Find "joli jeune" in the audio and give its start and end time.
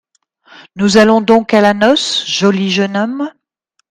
2.25-2.97